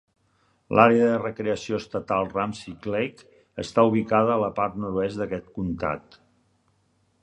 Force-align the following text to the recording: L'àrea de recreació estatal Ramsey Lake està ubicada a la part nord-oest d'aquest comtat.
L'àrea 0.77 1.03
de 1.09 1.19
recreació 1.23 1.81
estatal 1.81 2.25
Ramsey 2.31 2.79
Lake 2.95 3.29
està 3.67 3.87
ubicada 3.93 4.35
a 4.37 4.41
la 4.49 4.53
part 4.61 4.83
nord-oest 4.87 5.23
d'aquest 5.25 5.57
comtat. 5.61 6.23